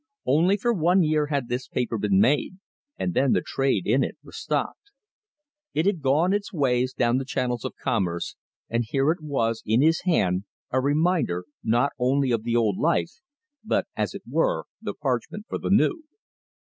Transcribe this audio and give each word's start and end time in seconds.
Only 0.25 0.57
for 0.57 0.73
one 0.73 1.03
year 1.03 1.27
had 1.27 1.47
this 1.47 1.67
paper 1.67 1.99
been 1.99 2.19
made, 2.19 2.57
and 2.97 3.13
then 3.13 3.33
the 3.33 3.43
trade 3.45 3.85
in 3.85 4.03
it 4.03 4.17
was 4.23 4.35
stopped. 4.35 4.89
It 5.75 5.85
had 5.85 6.01
gone 6.01 6.33
its 6.33 6.51
ways 6.51 6.93
down 6.95 7.19
the 7.19 7.23
channels 7.23 7.63
of 7.63 7.75
commerce, 7.75 8.35
and 8.67 8.83
here 8.87 9.11
it 9.11 9.21
was 9.21 9.61
in 9.63 9.83
his 9.83 10.01
hand, 10.01 10.45
a 10.71 10.81
reminder, 10.81 11.45
not 11.63 11.91
only 11.99 12.31
of 12.31 12.41
the 12.41 12.55
old 12.55 12.79
life, 12.79 13.21
but, 13.63 13.85
as 13.95 14.15
it 14.15 14.23
were, 14.27 14.63
the 14.81 14.95
parchment 14.95 15.45
for 15.47 15.59
the 15.59 15.69
new. 15.69 16.01